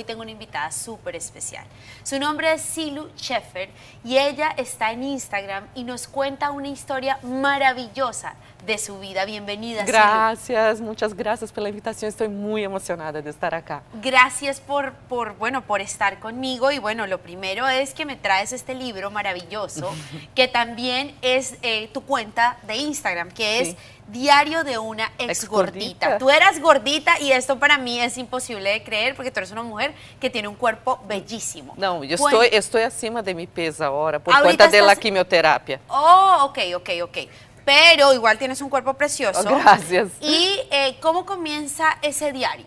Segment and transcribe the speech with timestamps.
[0.00, 1.64] hoy tengo una invitada súper especial.
[2.02, 3.68] Su nombre es Silu Sheffer
[4.02, 8.34] y ella está en Instagram y nos cuenta una historia maravillosa
[8.64, 9.24] de su vida.
[9.26, 10.88] Bienvenida, Gracias, Silu.
[10.88, 12.08] muchas gracias por la invitación.
[12.08, 13.82] Estoy muy emocionada de estar acá.
[14.02, 18.52] Gracias por, por, bueno, por estar conmigo y bueno, lo primero es que me traes
[18.52, 19.94] este libro maravilloso
[20.34, 23.76] que también es eh, tu cuenta de Instagram, que es
[24.10, 26.18] Diario de una ex, gordita.
[26.18, 29.62] Tú eras gordita y esto para mí es imposible de creer porque tú eres una
[29.62, 31.74] mujer que tiene un cuerpo bellísimo.
[31.76, 35.80] No, yo estoy, estoy acima de mi peso ahora por cuenta de la quimioterapia.
[35.88, 37.18] Oh, ok, ok, ok.
[37.64, 39.40] Pero igual tienes un cuerpo precioso.
[39.40, 40.08] Oh, gracias.
[40.20, 42.66] ¿Y eh, cómo comienza ese diario?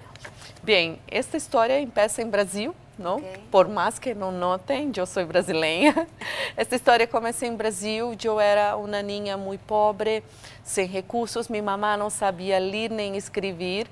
[0.62, 3.18] Bien, esta historia empieza en Brasil, não?
[3.18, 3.44] Okay.
[3.52, 6.08] Por mais que não notem, eu sou brasileira.
[6.56, 8.16] Esta história começou em Brasil.
[8.24, 10.24] Eu era uma ninha muito pobre,
[10.64, 11.48] sem recursos.
[11.48, 13.88] Minha mamãe não sabia ler nem escrever.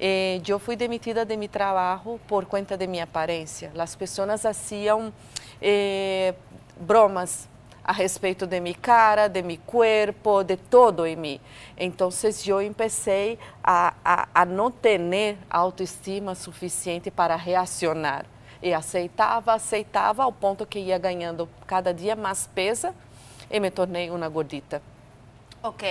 [0.00, 3.72] E eu fui demitida de meu trabalho por conta de minha aparência.
[3.76, 5.12] As pessoas faziam
[5.60, 6.34] eh,
[6.76, 7.48] bromas
[7.88, 11.40] a respeito de minha cara, de meu corpo, de todo em mim.
[11.74, 12.10] Então,
[12.46, 18.26] eu comecei a, a, a não ter autoestima suficiente para reacionar.
[18.62, 22.94] E aceitava, aceitava, ao ponto que ia ganhando cada dia mais peso
[23.50, 24.82] e me tornei uma gordita.
[25.62, 25.82] Ok.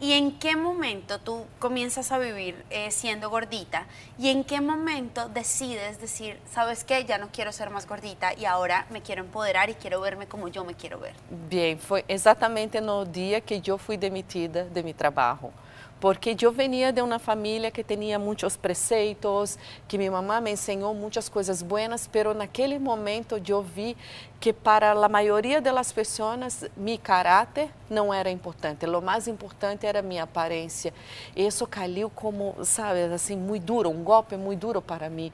[0.00, 3.86] ¿Y en qué momento tú comienzas a vivir eh, siendo gordita?
[4.18, 8.44] ¿Y en qué momento decides decir, sabes qué, ya no quiero ser más gordita y
[8.44, 11.14] ahora me quiero empoderar y quiero verme como yo me quiero ver?
[11.48, 15.52] Bien, fue exactamente no día que yo fui demitida de mi trabajo.
[16.02, 20.92] Porque eu venia de uma família que tinha muitos preceitos, que minha mamãe me ensinou
[20.92, 23.96] muitas coisas boas, mas naquele momento eu vi
[24.40, 30.02] que para a maioria das pessoas meu caráter não era importante, o mais importante era
[30.02, 30.92] minha aparência.
[31.36, 35.32] Isso caiu como, sabe, assim, muito duro, um golpe muito duro para mim,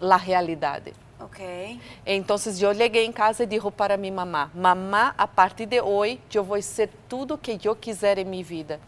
[0.00, 0.94] a realidade.
[1.20, 1.78] Ok.
[2.06, 6.18] Então eu cheguei em casa e disse para minha mamã: Mamá, a partir de hoje
[6.32, 8.80] eu vou ser tudo que eu quiser em minha vida.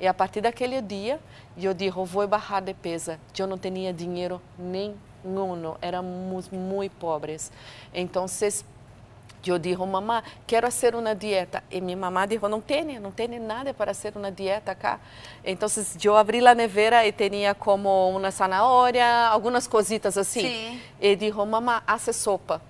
[0.00, 1.20] E a partir daquele dia,
[1.58, 3.18] eu disse, vou baixar de peso.
[3.38, 4.96] Eu não tinha dinheiro nenhum,
[5.82, 7.52] éramos muito pobres.
[7.92, 8.24] Então,
[9.46, 11.62] eu disse, mamãe, quero fazer uma dieta.
[11.70, 14.98] E minha mamãe disse, não tem, não tem nada para fazer uma dieta cá.
[15.44, 15.68] Então,
[16.02, 20.40] eu abri a nevera e tinha como uma zanahoria, algumas cositas assim.
[20.40, 20.80] Sim.
[20.98, 22.62] E disse, mamãe, faça sopa.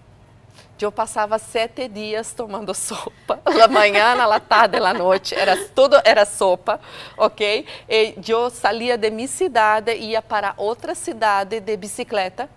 [0.81, 6.25] Eu passava sete dias tomando sopa, na manhã, na tarde, na noite, era tudo era
[6.25, 6.81] sopa,
[7.19, 7.67] ok?
[7.87, 12.49] E eu saía de minha cidade e ia para outra cidade de bicicleta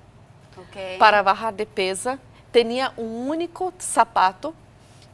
[0.57, 0.97] okay.
[0.97, 2.17] para baixar de peso.
[2.51, 4.55] Tinha um único sapato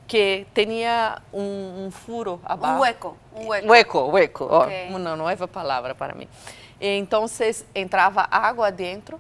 [0.08, 2.76] que tinha um, um furo abaixo.
[2.76, 3.18] Um hueco.
[3.36, 3.68] Um hueco.
[3.68, 4.44] Hueco, hueco.
[4.44, 4.90] Okay.
[4.94, 6.28] Oh, não, não é a palavra para mim.
[6.80, 7.26] Então,
[7.76, 9.20] entrava água dentro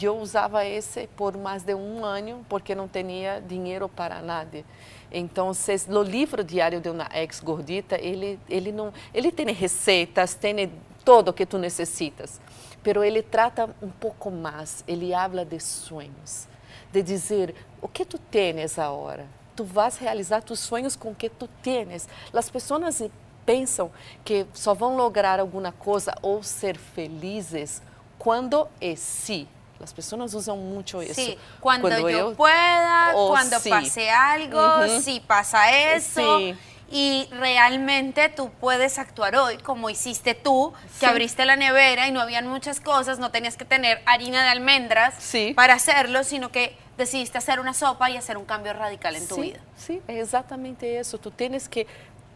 [0.00, 4.64] eu usava esse por mais de um ano porque não tinha dinheiro para nada.
[5.10, 10.70] Então, o livro diário de uma ex-gordita, ele, ele, não, ele tem receitas, tem
[11.04, 12.40] tudo o que tu necessitas,
[12.84, 16.46] mas ele trata um pouco mais, ele habla de sonhos,
[16.92, 19.26] de dizer o que tu tens agora,
[19.56, 22.08] tu vas realizar tus sonhos com o que tu tens.
[22.32, 23.02] As pessoas
[23.44, 23.90] pensam
[24.24, 27.82] que só vão lograr alguma coisa ou ser felizes
[28.18, 29.48] quando é si.
[29.80, 31.14] Las personas usan mucho eso.
[31.14, 33.70] Sí, cuando, cuando yo, pueda, cuando sí.
[33.70, 35.00] pase algo, uh -huh.
[35.00, 36.38] si pasa eso.
[36.38, 36.54] Sí.
[36.92, 41.06] Y realmente tú puedes actuar hoy como hiciste tú, que sí.
[41.06, 45.14] abriste la nevera y no habían muchas cosas, no tenías que tener harina de almendras
[45.18, 45.54] sí.
[45.54, 49.36] para hacerlo, sino que decidiste hacer una sopa y hacer un cambio radical en tu
[49.36, 49.60] vida.
[49.76, 51.16] Sí, es exactamente eso.
[51.16, 51.86] Tú tienes que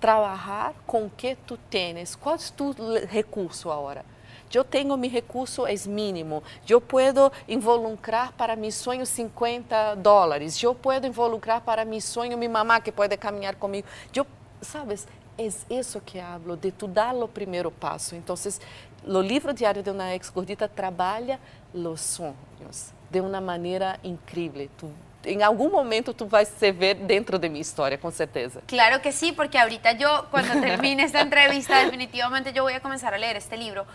[0.00, 2.16] trabajar con qué tú tienes.
[2.16, 2.72] ¿Cuál es tu
[3.12, 4.04] recurso ahora?
[4.54, 10.74] Eu tenho meu recurso é mínimo, eu posso involucrar para meu sonho 50 dólares, eu
[10.74, 13.86] posso involucrar para meu sonho minha mamá que pode caminhar comigo.
[14.14, 14.26] Eu,
[14.60, 15.06] sabes,
[15.38, 18.14] é isso que hablo, de tu dar o primeiro passo.
[18.14, 18.36] Então,
[19.06, 21.38] o livro diário de uma ex-gordita trabalha
[21.72, 24.68] os sonhos de uma maneira incrível.
[24.78, 24.90] Tu,
[25.26, 28.62] em algum momento tu vai se ver dentro de minha história, com certeza.
[28.66, 33.16] Claro que sim, porque ahorita eu, quando termine esta entrevista, definitivamente eu vou começar a
[33.16, 33.86] ler este livro,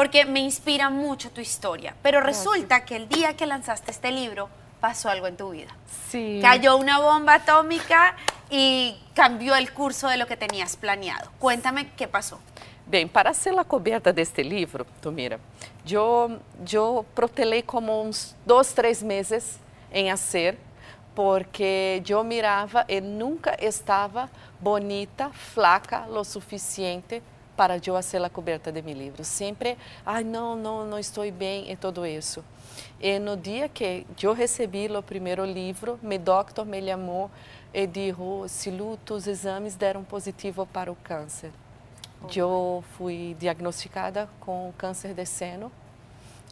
[0.00, 1.94] porque me inspira mucho tu historia.
[2.00, 4.48] Pero resulta que el día que lanzaste este libro
[4.80, 5.76] pasó algo en tu vida.
[6.08, 6.38] Sí.
[6.40, 8.16] Cayó una bomba atómica
[8.48, 11.30] y cambió el curso de lo que tenías planeado.
[11.38, 12.40] Cuéntame qué pasó.
[12.86, 15.38] Bem, para ser a coberta deste livro, Tomira,
[15.86, 16.40] eu,
[16.72, 19.60] eu protelei como uns dois, três meses
[19.92, 20.56] em fazer,
[21.14, 27.22] porque eu mirava e nunca estava bonita, flaca, o suficiente
[27.60, 29.22] para eu fazer a coberta de meu livro.
[29.22, 29.76] Sempre,
[30.06, 32.42] ai, não, não, não estou bem e tudo isso.
[32.98, 37.30] E no dia que eu recebi o primeiro livro, meu doctor me chamou
[37.74, 38.16] e disse,
[38.48, 41.50] Silu, os exames deram positivo para o câncer.
[42.22, 42.28] Oh.
[42.34, 45.70] Eu fui diagnosticada com câncer de seno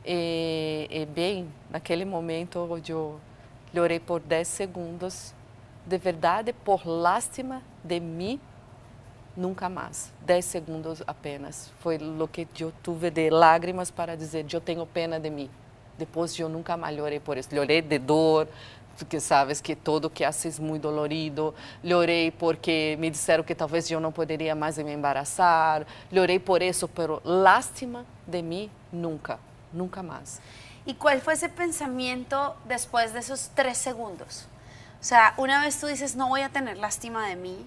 [0.04, 3.18] e, e bem, naquele momento eu
[3.74, 5.32] chorei por 10 segundos,
[5.86, 8.38] de verdade, por lástima de mim,
[9.38, 10.12] nunca mais.
[10.26, 11.70] 10 segundos apenas.
[11.80, 15.48] Foi o que eu tive de lágrimas para dizer, eu tenho pena de mim.
[15.96, 17.48] Depois eu nunca mais chorei por isso.
[17.54, 18.48] Chorei de dor,
[18.98, 21.54] porque sabes que todo que haces é muito dolorido.
[21.86, 25.86] Chorei porque me disseram que talvez eu não poderia mais me embaraçar.
[26.12, 29.38] Chorei por isso, pero lástima de mim, nunca,
[29.72, 30.40] nunca mais.
[30.84, 34.46] E qual foi esse pensamento depois desses três segundos?
[35.00, 37.64] O sea, una vez tú dices, no voy a tener lástima de mí,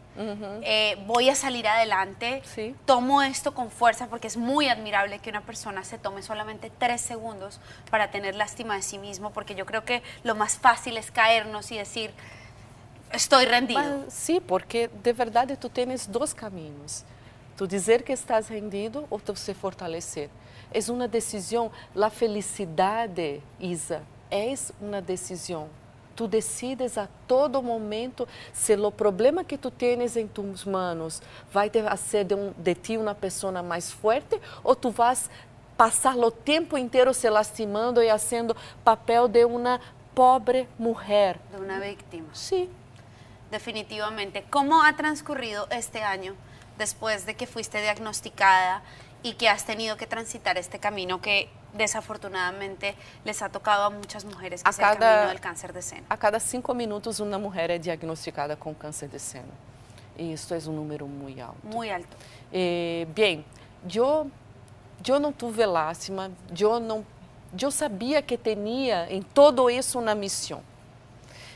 [0.63, 2.41] eh, voy a salir adelante,
[2.85, 6.99] tomo esto con fuerza porque es muy admirable que una persona se tome solamente tres
[6.99, 11.09] segundos para tener lástima de sí mismo, porque yo creo que lo más fácil es
[11.09, 12.11] caernos y decir,
[13.13, 14.05] estoy rendido.
[14.09, 17.05] sí, porque de verdad tú tienes dos caminos.
[17.55, 20.29] Tú dizer que estás rendido o tú se fortalecer.
[20.73, 21.69] Es una decisión.
[21.93, 23.09] La felicidad,
[23.59, 25.67] Isa, es una decisión
[26.15, 31.21] tu decides a todo momento se o problema que tu tens em tus manos
[31.51, 35.29] vai ter a ser de, um, de ti uma pessoa mais forte ou tu vas
[35.77, 39.79] passar o tempo inteiro se lastimando e fazendo papel de uma
[40.13, 41.39] pobre mulher.
[41.49, 42.27] De uma vítima.
[42.33, 42.69] Sim.
[43.49, 44.43] Definitivamente.
[44.49, 46.35] Como ha transcurrido este ano
[46.77, 48.81] depois de que fuiste diagnosticada
[49.23, 54.23] y que has tenido que transitar este camino que desafortunadamente les ha tocado a muchas
[54.23, 56.05] mujeres, que a es cada, camino del cáncer de seno.
[56.09, 59.51] A cada cinco minutos uma mulher é diagnosticada com câncer de seno.
[60.17, 61.57] E isso é um número muito alto.
[61.63, 62.17] Muito alto.
[62.51, 63.45] Eh, bem,
[63.93, 64.29] eu,
[65.07, 67.05] eu não tive lástima, eu, não,
[67.59, 70.61] eu sabia que tinha em todo isso uma missão.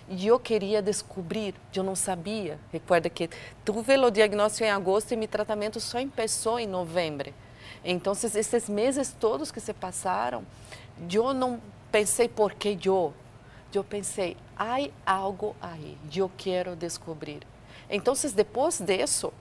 [0.08, 2.60] E eu queria descobrir, eu não sabia.
[2.72, 3.28] Recuerda que
[3.66, 7.34] tive o diagnóstico em agosto e meu tratamento só começou em novembro.
[7.84, 10.44] Então, esses meses todos que se passaram,
[11.12, 13.14] eu não pensei por que eu.
[13.74, 17.42] Eu pensei, há algo aí, eu quero descobrir.
[17.90, 19.34] Então, depois disso,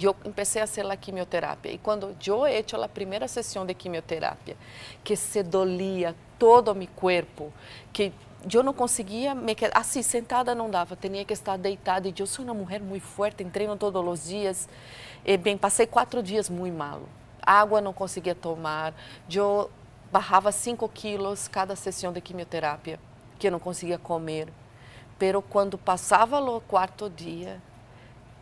[0.00, 1.72] eu comecei a fazer a quimioterapia.
[1.72, 4.56] E quando eu hecho a primeira sessão de quimioterapia,
[5.04, 7.52] que se dolia todo o meu corpo,
[7.92, 8.12] que
[8.52, 12.08] eu não conseguia me quedar assim sentada não dava, tinha que estar deitada.
[12.08, 14.68] E eu sou uma mulher muito forte, treino todos os dias.
[15.24, 17.02] E bem, passei quatro dias muito mal
[17.44, 18.94] água não conseguia tomar,
[19.30, 19.70] eu
[20.10, 23.00] barrava 5 quilos cada sessão de quimioterapia,
[23.38, 24.48] que eu não conseguia comer.
[25.18, 27.60] Pero quando passava o quarto dia,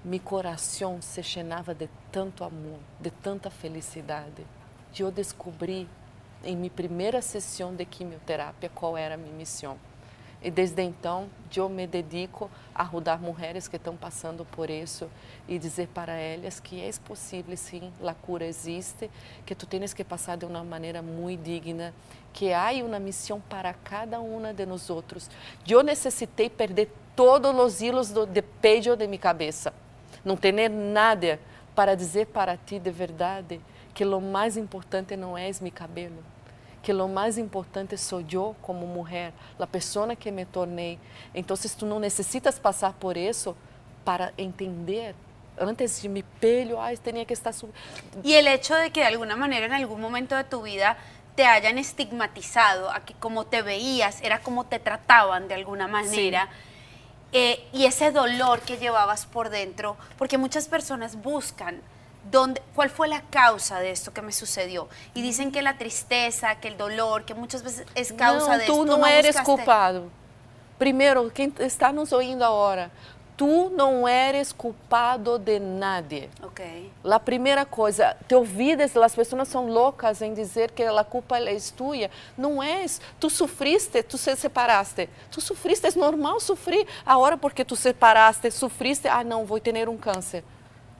[0.04, 4.46] meu coração se llenava de tanto amor, de tanta felicidade.
[4.98, 5.88] Eu descobri
[6.44, 9.78] em minha primeira sessão de quimioterapia qual era a minha missão.
[10.44, 15.08] E desde então, eu me dedico a ajudar mulheres que estão passando por isso
[15.46, 19.08] e dizer para elas que é possível, sim, a cura existe,
[19.46, 21.94] que tu tens que passar de uma maneira muito digna,
[22.32, 25.30] que há uma missão para cada uma de nós outros.
[25.68, 29.72] Eu necessitei perder todos os hilos do, de peito de minha cabeça,
[30.24, 31.38] não ter nada
[31.72, 33.60] para dizer para ti de verdade
[33.94, 36.31] que o mais importante não é meu cabelo
[36.82, 40.98] que lo mais importante sou eu como mulher, a pessoa que me tornei.
[41.34, 43.56] Então, tu não necessitas passar por isso
[44.04, 45.14] para entender.
[45.56, 47.54] Antes de mi pelo, ay, tenía que estar...
[48.24, 50.96] Y el hecho de que de alguna manera en algún momento de tu vida
[51.36, 56.48] te hayan estigmatizado a que como te veías era como te trataban de alguna manera.
[56.50, 56.58] Sí.
[57.34, 61.80] Eh, y ese dolor que llevabas por dentro, porque muchas personas buscan
[62.30, 64.88] ¿Dónde, ¿Cuál fue la causa de esto que me sucedió?
[65.14, 68.66] Y dicen que la tristeza, que el dolor, que muchas veces es causa não, de
[68.66, 68.84] tu esto.
[68.84, 69.44] Tú no eres buscaste...
[69.44, 70.10] culpado.
[70.78, 72.90] Primeiro, quem está nos ouvindo agora,
[73.36, 76.28] tu não eres culpado de nada.
[76.42, 76.90] Ok.
[77.04, 81.56] A primeira coisa, te ouvides, as pessoas são loucas em dizer que a culpa é
[81.76, 82.08] tua.
[82.36, 82.86] Não é.
[83.18, 85.08] Tu sofriste, tu se separaste.
[85.30, 86.86] Tu sofriste, é normal sofrer.
[87.04, 90.44] Agora porque tu separaste, sofriste, ah não, vou ter um câncer.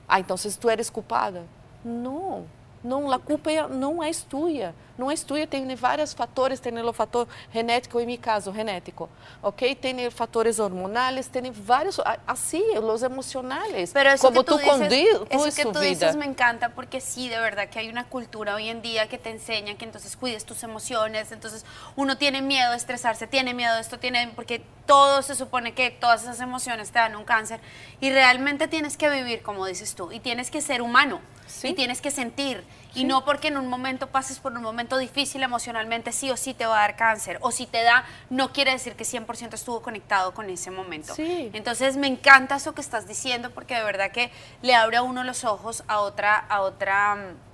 [0.07, 1.43] Ah, então se tu eres culpada.
[1.83, 2.45] Não,
[2.83, 4.75] não, a culpa não é tua.
[4.95, 9.09] Não é tua, tem vários fatores, tem o fator genético, em meu caso, genético,
[9.41, 9.73] ok?
[9.73, 13.91] Tem fatores hormonais, tem vários, assim, os emocionais.
[14.21, 15.89] Como tú, tú dices, eso que tú vida.
[15.89, 19.17] dices me encanta porque sí, de verdad que hay una cultura hoy en día que
[19.17, 23.73] te enseña que entonces cuides tus emociones, entonces uno tiene miedo de estresarse, tiene miedo
[23.73, 27.59] de esto, tiene, porque todo se supone que todas esas emociones te dan un cáncer
[27.99, 31.21] y realmente tienes que vivir como dices tú y tienes que ser humano
[31.63, 32.63] y tienes que sentir
[32.95, 36.53] y no porque en un momento pases por un momento difícil emocionalmente sí o sí
[36.53, 39.81] te va a dar cáncer o si te da no quiere decir que 100% estuvo
[39.81, 41.13] conectado con ese momento.
[41.17, 45.23] Entonces me encanta eso que estás diciendo porque de verdad que le abre a uno
[45.23, 47.52] los ojos a otra a otra mm,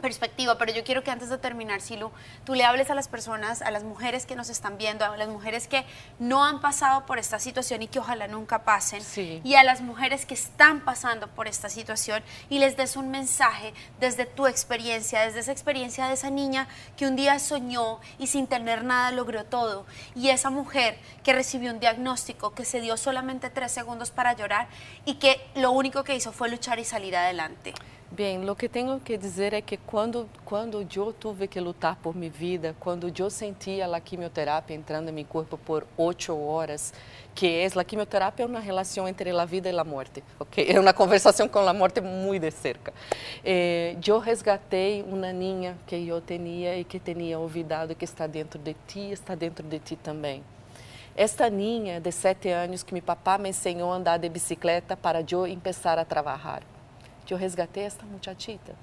[0.00, 2.10] perspectiva, pero yo quiero que antes de terminar, Silu,
[2.44, 5.28] tú le hables a las personas, a las mujeres que nos están viendo, a las
[5.28, 5.84] mujeres que
[6.18, 9.02] no han pasado por esta situación y que ojalá nunca pasen,
[9.44, 13.74] y a las mujeres que están pasando por esta situación y les des un mensaje
[13.98, 18.46] desde tu experiencia, desde esa experiencia de esa niña que un día soñó y sin
[18.46, 23.50] tener nada logró todo, y esa mujer que recibió un diagnóstico, que se dio solamente
[23.50, 24.68] tres segundos para llorar
[25.04, 27.74] y que lo único que hizo fue luchar y salir adelante.
[28.12, 32.12] Bem, o que tenho que dizer é que quando quando eu tive que lutar por
[32.12, 36.92] minha vida, quando eu sentia a quimioterapia entrando em meu corpo por oito horas,
[37.36, 40.66] que é a quimioterapia é uma relação entre a vida e a morte, ok?
[40.74, 42.92] É uma conversação com a morte muito de cerca.
[43.44, 48.58] Eh, eu resgatei uma ninha que eu tinha e que tinha olvidado que está dentro
[48.58, 50.42] de ti, está dentro de ti também.
[51.16, 55.20] Esta ninha de sete anos que meu papá me ensinou a andar de bicicleta para
[55.20, 56.79] eu começar a trabalhar
[57.28, 58.74] eu resgatei esta muchachita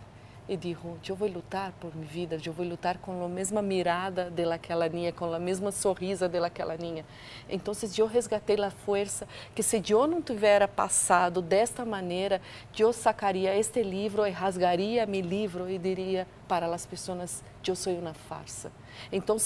[0.48, 0.80] e disse:
[1.10, 5.12] eu vou lutar por minha vida, eu vou lutar com a mesma mirada daquela niña,
[5.12, 7.04] com a mesma sorrisa daquela niña.
[7.50, 12.42] Então, eu resgatei a força que se eu não tivesse passado desta maneira,
[12.78, 17.94] eu sacaria este livro e rasgaria meu livro e diria para as pessoas: eu sou
[17.94, 18.72] uma farsa.
[19.12, 19.38] Então,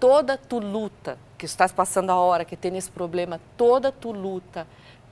[0.00, 4.66] toda tu luta que estás passando agora, que tem esse problema, toda tu luta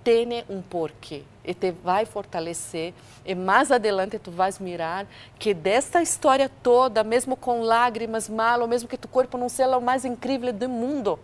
[0.09, 2.95] tem um porquê e te vai fortalecer
[3.27, 5.07] e mais adelante tu vais mirar
[5.39, 9.77] que desta história toda, mesmo com lágrimas, mal, ou mesmo que tu corpo não seja
[9.77, 11.19] o mais incrível do mundo,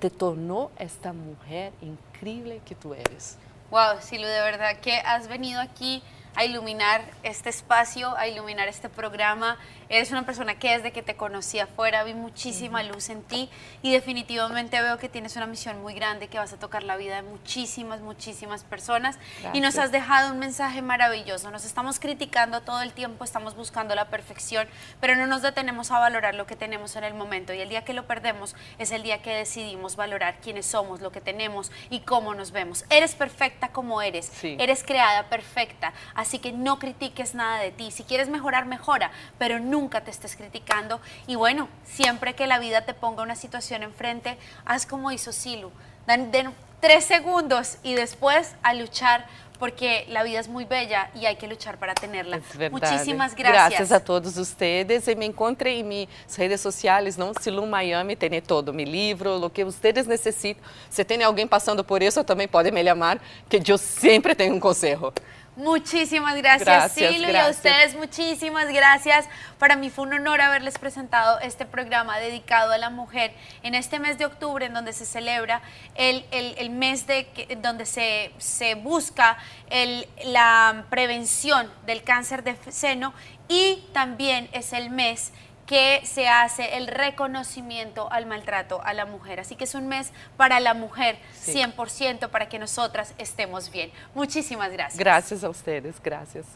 [0.00, 3.38] te tornou esta mulher incrível que tu eres.
[3.70, 6.02] Wow, Silu, de verdade que has venido aqui
[6.34, 9.58] a iluminar este espacio, a iluminar este programa.
[9.88, 13.50] Eres una persona que desde que te conocí afuera vi muchísima luz en ti
[13.82, 17.16] y definitivamente veo que tienes una misión muy grande que vas a tocar la vida
[17.16, 19.18] de muchísimas, muchísimas personas
[19.52, 21.50] y nos has dejado un mensaje maravilloso.
[21.50, 24.68] Nos estamos criticando todo el tiempo, estamos buscando la perfección,
[25.00, 27.84] pero no nos detenemos a valorar lo que tenemos en el momento y el día
[27.84, 32.00] que lo perdemos es el día que decidimos valorar quiénes somos, lo que tenemos y
[32.00, 32.84] cómo nos vemos.
[32.90, 35.92] Eres perfecta como eres, eres creada perfecta.
[36.20, 37.90] Así que no critiques nada de ti.
[37.90, 41.00] Si quieres mejorar, mejora, pero nunca te estés criticando.
[41.26, 44.36] Y bueno, siempre que la vida te ponga una situación enfrente,
[44.66, 45.72] haz como hizo Silu.
[46.06, 46.30] Dan,
[46.78, 49.26] tres segundos y después a luchar
[49.58, 52.40] porque la vida es muy bella y hay que luchar para tenerla.
[52.70, 53.68] Muchísimas gracias.
[53.68, 55.08] Gracias a todos ustedes.
[55.08, 57.32] Y me encontré en mis redes sociales, ¿no?
[57.40, 60.62] Silu Miami, tiene todo, mi libro, lo que ustedes necesitan.
[60.90, 64.60] Si tiene alguien pasando por eso, también puede me llamar, que yo siempre tengo un
[64.60, 65.14] consejo.
[65.60, 69.28] Muchísimas gracias, Silu, y a ustedes muchísimas gracias.
[69.58, 73.98] Para mí fue un honor haberles presentado este programa dedicado a la mujer en este
[73.98, 75.60] mes de octubre, en donde se celebra
[75.96, 77.28] el, el, mes de
[77.60, 79.36] donde se, se busca
[79.68, 83.12] el, la prevención del cáncer de seno
[83.46, 85.32] y también es el mes
[85.70, 89.38] que se hace el reconocimiento al maltrato a la mujer.
[89.38, 93.92] Así que es un mes para la mujer, 100%, para que nosotras estemos bien.
[94.12, 94.98] Muchísimas gracias.
[94.98, 96.46] Gracias a ustedes, gracias.